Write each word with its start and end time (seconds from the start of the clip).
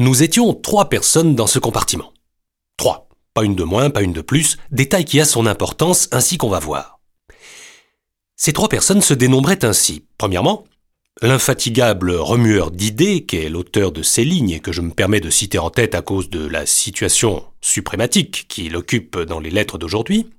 Nous 0.00 0.22
étions 0.22 0.54
trois 0.54 0.88
personnes 0.88 1.34
dans 1.34 1.48
ce 1.48 1.58
compartiment. 1.58 2.12
Trois. 2.76 3.08
Pas 3.34 3.42
une 3.42 3.56
de 3.56 3.64
moins, 3.64 3.90
pas 3.90 4.02
une 4.02 4.12
de 4.12 4.20
plus, 4.20 4.56
détail 4.70 5.04
qui 5.04 5.20
a 5.20 5.24
son 5.24 5.44
importance 5.44 6.08
ainsi 6.12 6.38
qu'on 6.38 6.48
va 6.48 6.60
voir. 6.60 7.00
Ces 8.36 8.52
trois 8.52 8.68
personnes 8.68 9.00
se 9.00 9.12
dénombraient 9.12 9.64
ainsi. 9.64 10.04
Premièrement, 10.16 10.62
l'infatigable 11.20 12.12
remueur 12.12 12.70
d'idées, 12.70 13.24
qu'est 13.24 13.48
l'auteur 13.48 13.90
de 13.90 14.04
ces 14.04 14.24
lignes 14.24 14.50
et 14.50 14.60
que 14.60 14.70
je 14.70 14.82
me 14.82 14.92
permets 14.92 15.18
de 15.18 15.30
citer 15.30 15.58
en 15.58 15.70
tête 15.70 15.96
à 15.96 16.02
cause 16.02 16.30
de 16.30 16.46
la 16.46 16.64
situation 16.64 17.44
suprématique 17.60 18.46
qui 18.46 18.68
l'occupe 18.68 19.18
dans 19.18 19.40
les 19.40 19.50
lettres 19.50 19.78
d'aujourd'hui. 19.78 20.30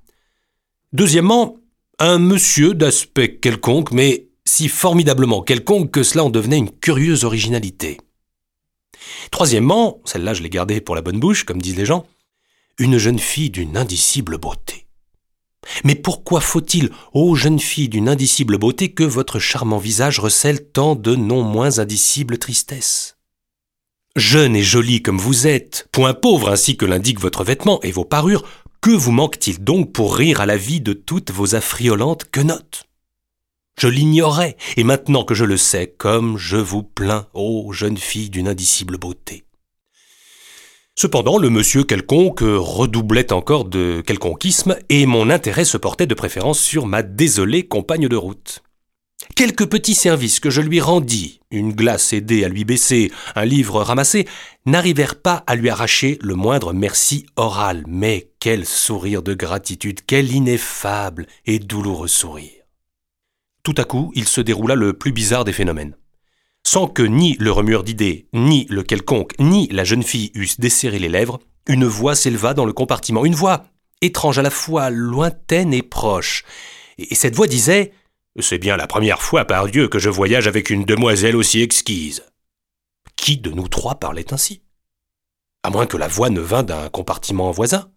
Deuxièmement, 0.94 1.58
un 1.98 2.18
monsieur 2.18 2.72
d'aspect 2.72 3.36
quelconque, 3.36 3.92
mais 3.92 4.30
si 4.46 4.68
formidablement 4.68 5.42
quelconque 5.42 5.90
que 5.90 6.02
cela 6.02 6.24
en 6.24 6.30
devenait 6.30 6.56
une 6.56 6.70
curieuse 6.70 7.24
originalité. 7.24 7.98
Troisièmement, 9.30 10.00
celle-là 10.04 10.34
je 10.34 10.42
l'ai 10.42 10.50
gardée 10.50 10.80
pour 10.80 10.94
la 10.94 11.02
bonne 11.02 11.20
bouche, 11.20 11.44
comme 11.44 11.62
disent 11.62 11.76
les 11.76 11.86
gens, 11.86 12.06
une 12.78 12.98
jeune 12.98 13.18
fille 13.18 13.50
d'une 13.50 13.76
indicible 13.76 14.38
beauté. 14.38 14.86
Mais 15.84 15.94
pourquoi 15.94 16.40
faut-il, 16.40 16.90
ô 17.12 17.34
jeune 17.34 17.60
fille 17.60 17.88
d'une 17.88 18.08
indicible 18.08 18.58
beauté, 18.58 18.92
que 18.92 19.04
votre 19.04 19.38
charmant 19.38 19.78
visage 19.78 20.18
recèle 20.18 20.70
tant 20.70 20.94
de 20.94 21.14
non 21.14 21.42
moins 21.42 21.78
indicibles 21.78 22.38
tristesses? 22.38 23.16
Jeune 24.16 24.56
et 24.56 24.62
jolie 24.62 25.02
comme 25.02 25.18
vous 25.18 25.46
êtes, 25.46 25.88
point 25.92 26.14
pauvre 26.14 26.50
ainsi 26.50 26.76
que 26.76 26.86
l'indique 26.86 27.20
votre 27.20 27.44
vêtement 27.44 27.80
et 27.82 27.92
vos 27.92 28.04
parures, 28.04 28.44
que 28.80 28.90
vous 28.90 29.12
manque-t-il 29.12 29.62
donc 29.62 29.92
pour 29.92 30.16
rire 30.16 30.40
à 30.40 30.46
la 30.46 30.56
vie 30.56 30.80
de 30.80 30.94
toutes 30.94 31.30
vos 31.30 31.54
affriolantes 31.54 32.24
quenottes? 32.30 32.89
Je 33.78 33.88
l'ignorais, 33.88 34.56
et 34.76 34.84
maintenant 34.84 35.24
que 35.24 35.34
je 35.34 35.44
le 35.44 35.56
sais, 35.56 35.94
comme 35.96 36.36
je 36.36 36.56
vous 36.56 36.82
plains, 36.82 37.26
ô 37.34 37.72
jeune 37.72 37.96
fille 37.96 38.30
d'une 38.30 38.48
indicible 38.48 38.98
beauté. 38.98 39.44
Cependant, 40.96 41.38
le 41.38 41.48
monsieur 41.48 41.84
quelconque 41.84 42.42
redoublait 42.42 43.32
encore 43.32 43.64
de 43.64 44.02
quelconquisme, 44.06 44.76
et 44.90 45.06
mon 45.06 45.30
intérêt 45.30 45.64
se 45.64 45.78
portait 45.78 46.06
de 46.06 46.14
préférence 46.14 46.60
sur 46.60 46.86
ma 46.86 47.02
désolée 47.02 47.66
compagne 47.66 48.08
de 48.08 48.16
route. 48.16 48.62
Quelques 49.34 49.66
petits 49.66 49.94
services 49.94 50.40
que 50.40 50.50
je 50.50 50.60
lui 50.60 50.80
rendis, 50.80 51.40
une 51.50 51.72
glace 51.72 52.12
aidée 52.12 52.44
à 52.44 52.48
lui 52.48 52.64
baisser, 52.64 53.10
un 53.34 53.44
livre 53.44 53.80
ramassé, 53.82 54.26
n'arrivèrent 54.66 55.20
pas 55.20 55.44
à 55.46 55.54
lui 55.54 55.70
arracher 55.70 56.18
le 56.20 56.34
moindre 56.34 56.72
merci 56.72 57.26
oral. 57.36 57.84
Mais 57.88 58.30
quel 58.38 58.66
sourire 58.66 59.22
de 59.22 59.34
gratitude, 59.34 60.00
quel 60.06 60.32
ineffable 60.32 61.26
et 61.46 61.58
douloureux 61.58 62.08
sourire. 62.08 62.59
Tout 63.62 63.74
à 63.76 63.84
coup, 63.84 64.10
il 64.14 64.26
se 64.26 64.40
déroula 64.40 64.74
le 64.74 64.92
plus 64.92 65.12
bizarre 65.12 65.44
des 65.44 65.52
phénomènes 65.52 65.96
sans 66.66 66.86
que 66.86 67.02
ni 67.02 67.36
le 67.40 67.50
remueur 67.50 67.82
d'idées, 67.82 68.28
ni 68.32 68.66
le 68.70 68.82
quelconque, 68.82 69.32
ni 69.38 69.66
la 69.68 69.84
jeune 69.84 70.02
fille 70.02 70.30
eussent 70.34 70.60
desserré 70.60 70.98
les 70.98 71.08
lèvres, 71.08 71.40
une 71.66 71.84
voix 71.84 72.14
s'éleva 72.14 72.54
dans 72.54 72.64
le 72.64 72.72
compartiment, 72.72 73.24
une 73.24 73.34
voix 73.34 73.64
étrange 74.02 74.38
à 74.38 74.42
la 74.42 74.50
fois, 74.50 74.90
lointaine 74.90 75.74
et 75.74 75.82
proche. 75.82 76.44
Et 76.98 77.14
cette 77.14 77.34
voix 77.34 77.46
disait 77.46 77.92
C'est 78.38 78.58
bien 78.58 78.76
la 78.76 78.86
première 78.86 79.22
fois, 79.22 79.44
par 79.44 79.66
Dieu, 79.66 79.88
que 79.88 79.98
je 79.98 80.10
voyage 80.10 80.46
avec 80.46 80.70
une 80.70 80.84
demoiselle 80.84 81.36
aussi 81.36 81.60
exquise. 81.60 82.24
Qui 83.16 83.36
de 83.36 83.50
nous 83.50 83.68
trois 83.68 83.96
parlait 83.96 84.32
ainsi? 84.32 84.62
À 85.62 85.70
moins 85.70 85.86
que 85.86 85.96
la 85.96 86.08
voix 86.08 86.30
ne 86.30 86.40
vînt 86.40 86.62
d'un 86.62 86.88
compartiment 86.88 87.50
voisin. 87.50 87.90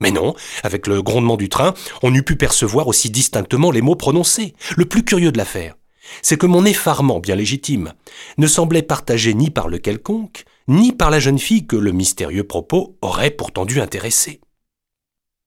Mais 0.00 0.10
non, 0.10 0.34
avec 0.62 0.86
le 0.86 1.02
grondement 1.02 1.36
du 1.36 1.48
train, 1.48 1.74
on 2.02 2.12
eût 2.14 2.22
pu 2.22 2.36
percevoir 2.36 2.86
aussi 2.86 3.10
distinctement 3.10 3.70
les 3.70 3.80
mots 3.80 3.96
prononcés. 3.96 4.54
Le 4.76 4.84
plus 4.84 5.04
curieux 5.04 5.32
de 5.32 5.38
l'affaire, 5.38 5.74
c'est 6.22 6.36
que 6.36 6.46
mon 6.46 6.64
effarement 6.64 7.18
bien 7.18 7.34
légitime 7.34 7.94
ne 8.36 8.46
semblait 8.46 8.82
partagé 8.82 9.32
ni 9.34 9.50
par 9.50 9.68
le 9.68 9.78
quelconque, 9.78 10.44
ni 10.68 10.92
par 10.92 11.10
la 11.10 11.18
jeune 11.18 11.38
fille 11.38 11.66
que 11.66 11.76
le 11.76 11.92
mystérieux 11.92 12.44
propos 12.44 12.98
aurait 13.00 13.30
pourtant 13.30 13.64
dû 13.64 13.80
intéresser. 13.80 14.40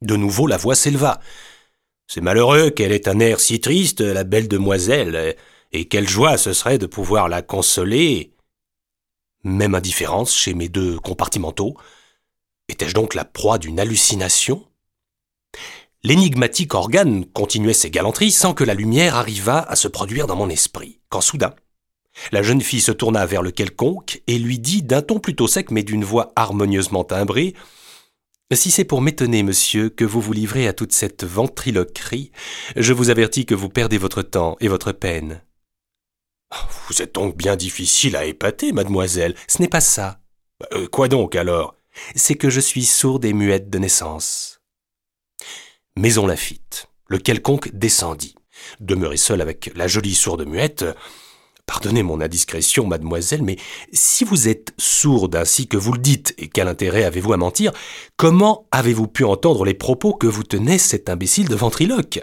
De 0.02 0.16
nouveau 0.16 0.48
la 0.48 0.58
voix 0.58 0.76
s'éleva. 0.76 1.20
C'est 2.08 2.22
malheureux 2.22 2.72
qu'elle 2.72 2.92
ait 2.92 3.08
un 3.08 3.20
air 3.20 3.40
si 3.40 3.60
triste, 3.60 4.02
la 4.02 4.24
belle 4.24 4.48
demoiselle, 4.48 5.36
et 5.72 5.88
quelle 5.88 6.10
joie 6.10 6.38
ce 6.38 6.54
serait 6.54 6.80
de 6.80 6.88
pouvoir 6.88 7.30
la 7.30 7.42
consoler. 7.42 8.34
Même 9.44 9.76
indifférence 9.76 10.36
chez 10.36 10.54
mes 10.54 10.70
deux 10.70 11.00
compartimentaux. 11.00 11.76
Étais-je 12.70 12.94
donc 12.94 13.16
la 13.16 13.26
proie 13.26 13.58
d'une 13.58 13.80
hallucination? 13.80 14.66
L'énigmatique 16.04 16.74
organe 16.76 17.26
continuait 17.26 17.74
ses 17.74 17.92
galanteries 17.92 18.32
sans 18.32 18.54
que 18.54 18.64
la 18.64 18.74
lumière 18.74 19.16
arrivât 19.16 19.66
à 19.68 19.76
se 19.76 19.90
produire 19.90 20.28
dans 20.28 20.38
mon 20.38 20.50
esprit, 20.50 21.02
quand 21.10 21.20
soudain, 21.20 21.54
la 22.32 22.44
jeune 22.44 22.62
fille 22.62 22.82
se 22.82 22.92
tourna 22.92 23.26
vers 23.26 23.42
le 23.42 23.52
quelconque 23.52 24.22
et 24.28 24.38
lui 24.38 24.60
dit 24.60 24.84
d'un 24.84 25.02
ton 25.02 25.20
plutôt 25.20 25.48
sec 25.48 25.72
mais 25.72 25.84
d'une 25.84 26.04
voix 26.04 26.32
harmonieusement 26.36 27.04
timbrée 27.04 27.54
Si 28.54 28.72
c'est 28.72 28.86
pour 28.86 29.02
m'étonner, 29.02 29.44
monsieur, 29.44 29.90
que 29.90 30.06
vous 30.06 30.22
vous 30.22 30.34
livrez 30.34 30.68
à 30.68 30.74
toute 30.74 30.92
cette 30.92 31.24
ventriloquerie, 31.24 32.32
je 32.76 32.94
vous 32.94 33.10
avertis 33.10 33.46
que 33.46 33.56
vous 33.56 33.70
perdez 33.70 33.98
votre 33.98 34.22
temps 34.22 34.58
et 34.60 34.68
votre 34.68 34.92
peine. 34.92 35.42
Vous 36.88 37.02
êtes 37.02 37.16
donc 37.16 37.36
bien 37.36 37.56
difficile 37.56 38.16
à 38.16 38.26
épater, 38.26 38.72
mademoiselle. 38.72 39.36
Ce 39.48 39.62
n'est 39.62 39.68
pas 39.68 39.82
ça. 39.82 40.20
Euh, 40.74 40.88
quoi 40.88 41.08
donc 41.08 41.36
alors? 41.36 41.79
C'est 42.16 42.36
que 42.36 42.50
je 42.50 42.60
suis 42.60 42.86
sourde 42.86 43.26
et 43.26 43.34
muette 43.34 43.70
de 43.70 43.80
naissance. 43.80 44.62
Maison 45.98 46.28
Lafitte. 46.28 46.88
Le 47.08 47.18
quelconque 47.18 47.72
descendit. 47.74 48.36
Demeuré 48.80 49.18
seul 49.18 49.42
avec 49.42 49.72
la 49.76 49.88
jolie 49.88 50.16
sourde 50.16 50.46
muette, 50.46 50.86
Pardonnez 51.70 52.02
mon 52.02 52.20
indiscrétion, 52.20 52.88
mademoiselle, 52.88 53.44
mais 53.44 53.58
si 53.94 54.24
vous 54.24 54.48
êtes 54.48 54.74
sourde 54.80 55.36
ainsi 55.36 55.68
que 55.68 55.78
vous 55.78 55.94
le 55.94 56.00
dites, 56.00 56.34
et 56.40 56.48
quel 56.48 56.68
intérêt 56.68 57.04
avez-vous 57.04 57.32
à 57.32 57.38
mentir, 57.38 57.74
comment 58.18 58.68
avez-vous 58.72 59.06
pu 59.06 59.24
entendre 59.24 59.66
les 59.66 59.76
propos 59.76 60.16
que 60.16 60.26
vous 60.26 60.42
tenez 60.42 60.80
cet 60.80 61.10
imbécile 61.10 61.48
de 61.48 61.54
ventriloque? 61.54 62.22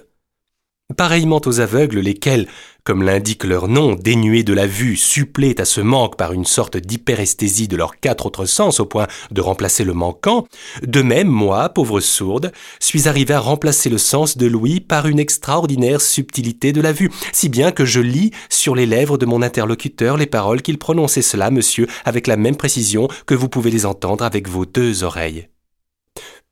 Pareillement 0.95 1.41
aux 1.45 1.61
aveugles, 1.61 1.99
lesquels, 1.99 2.47
comme 2.85 3.03
l'indique 3.03 3.43
leur 3.43 3.67
nom, 3.67 3.97
dénués 3.97 4.45
de 4.45 4.53
la 4.53 4.69
vue, 4.69 4.95
suppléent 4.97 5.61
à 5.61 5.65
ce 5.65 5.81
manque 5.81 6.17
par 6.17 6.33
une 6.33 6.45
sorte 6.45 6.77
d'hyperesthésie 6.77 7.67
de 7.67 7.77
leurs 7.77 7.99
quatre 7.99 8.27
autres 8.27 8.45
sens 8.45 8.79
au 8.79 8.87
point 8.87 9.09
de 9.33 9.41
remplacer 9.41 9.83
le 9.83 9.95
manquant, 9.95 10.47
de 10.87 11.03
même, 11.03 11.27
moi, 11.27 11.71
pauvre 11.71 11.99
sourde, 11.99 12.53
suis 12.79 13.09
arrivé 13.09 13.35
à 13.35 13.41
remplacer 13.41 13.91
le 13.91 13.99
sens 13.99 14.37
de 14.37 14.47
l'ouïe 14.47 14.79
par 14.79 15.09
une 15.09 15.19
extraordinaire 15.19 16.01
subtilité 16.01 16.73
de 16.73 16.81
la 16.81 16.93
vue, 16.93 17.11
si 17.33 17.49
bien 17.49 17.73
que 17.73 17.85
je 17.85 18.01
lis 18.01 18.31
sur 18.49 18.77
les 18.77 18.87
lèvres 18.87 19.19
de 19.19 19.27
mon 19.27 19.43
interlocuteur 19.43 20.17
les 20.17 20.27
paroles 20.27 20.63
qu'il 20.63 20.79
prononce, 20.79 21.17
et 21.17 21.23
cela, 21.23 21.51
monsieur, 21.51 21.89
avec 22.05 22.29
la 22.29 22.37
même 22.37 22.57
précision 22.57 23.09
que 23.27 23.35
vous 23.35 23.49
pouvez 23.49 23.73
les 23.73 23.87
entendre 23.87 24.25
avec 24.25 24.49
vos 24.49 24.67
deux 24.67 25.03
oreilles. 25.03 25.49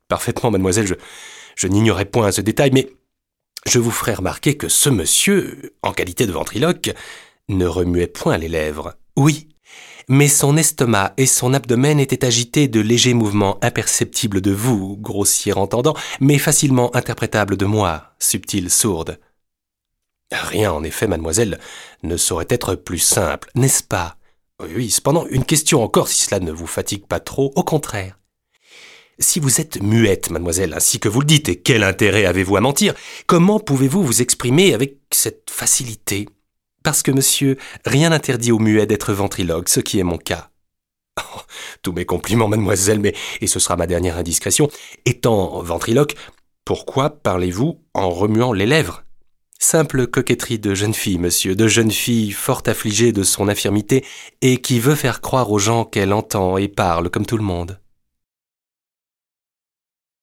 Parfaitement, 0.09 0.51
mademoiselle, 0.51 0.87
je, 0.87 0.95
je 1.55 1.67
n'ignorais 1.67 2.03
point 2.03 2.33
ce 2.33 2.41
détail, 2.41 2.71
mais 2.73 2.89
je 3.67 3.79
vous 3.79 3.91
ferai 3.91 4.13
remarquer 4.13 4.57
que 4.57 4.69
ce 4.69 4.89
monsieur, 4.89 5.75
en 5.81 5.91
qualité 5.93 6.27
de 6.27 6.31
ventriloque, 6.31 6.91
ne 7.49 7.65
remuait 7.65 8.07
point 8.07 8.37
les 8.37 8.47
lèvres. 8.47 8.95
Oui, 9.17 9.49
mais 10.07 10.27
son 10.27 10.57
estomac 10.57 11.13
et 11.17 11.25
son 11.25 11.53
abdomen 11.53 11.99
étaient 11.99 12.25
agités 12.25 12.67
de 12.67 12.79
légers 12.79 13.13
mouvements 13.13 13.57
imperceptibles 13.63 14.41
de 14.41 14.51
vous, 14.51 14.97
grossier 14.97 15.53
entendant, 15.53 15.95
mais 16.19 16.37
facilement 16.37 16.95
interprétables 16.95 17.57
de 17.57 17.65
moi, 17.65 18.15
subtile 18.19 18.69
sourde. 18.69 19.19
Rien, 20.31 20.71
en 20.71 20.83
effet, 20.83 21.07
mademoiselle, 21.07 21.59
ne 22.03 22.17
saurait 22.17 22.47
être 22.49 22.75
plus 22.75 22.99
simple, 22.99 23.49
n'est-ce 23.55 23.83
pas? 23.83 24.17
Oui, 24.59 24.89
cependant, 24.89 25.25
une 25.27 25.45
question 25.45 25.83
encore, 25.83 26.07
si 26.07 26.25
cela 26.25 26.39
ne 26.39 26.51
vous 26.51 26.67
fatigue 26.67 27.05
pas 27.05 27.19
trop, 27.19 27.51
au 27.55 27.63
contraire. 27.63 28.17
Si 29.17 29.39
vous 29.39 29.61
êtes 29.61 29.81
muette, 29.81 30.29
mademoiselle, 30.29 30.73
ainsi 30.73 30.99
que 30.99 31.07
vous 31.07 31.21
le 31.21 31.25
dites, 31.25 31.47
et 31.47 31.55
quel 31.55 31.83
intérêt 31.83 32.25
avez-vous 32.25 32.57
à 32.57 32.61
mentir, 32.61 32.93
comment 33.27 33.61
pouvez-vous 33.61 34.03
vous 34.03 34.21
exprimer 34.21 34.73
avec 34.73 34.97
cette 35.09 35.49
facilité? 35.49 36.27
Parce 36.83 37.01
que, 37.01 37.11
monsieur, 37.11 37.55
rien 37.85 38.09
n'interdit 38.09 38.51
aux 38.51 38.59
muets 38.59 38.85
d'être 38.85 39.13
ventriloques, 39.13 39.69
ce 39.69 39.79
qui 39.79 39.99
est 39.99 40.03
mon 40.03 40.17
cas. 40.17 40.49
Oh, 41.33 41.39
tous 41.81 41.93
mes 41.93 42.03
compliments, 42.03 42.49
mademoiselle, 42.49 42.99
mais, 42.99 43.13
et 43.39 43.47
ce 43.47 43.57
sera 43.57 43.77
ma 43.77 43.87
dernière 43.87 44.17
indiscrétion, 44.17 44.69
étant 45.05 45.61
ventriloque, 45.61 46.15
pourquoi 46.65 47.09
parlez-vous 47.09 47.79
en 47.93 48.09
remuant 48.09 48.51
les 48.51 48.65
lèvres? 48.65 49.03
Simple 49.59 50.07
coquetterie 50.07 50.59
de 50.59 50.75
jeune 50.75 50.93
fille, 50.93 51.17
monsieur, 51.17 51.55
de 51.55 51.69
jeune 51.69 51.91
fille 51.91 52.31
fort 52.31 52.63
affligée 52.65 53.13
de 53.13 53.23
son 53.23 53.47
infirmité 53.47 54.03
et 54.41 54.57
qui 54.57 54.79
veut 54.79 54.95
faire 54.95 55.21
croire 55.21 55.51
aux 55.51 55.59
gens 55.59 55.85
qu'elle 55.85 56.11
entend 56.11 56.57
et 56.57 56.67
parle 56.67 57.09
comme 57.09 57.25
tout 57.25 57.37
le 57.37 57.43
monde. 57.43 57.79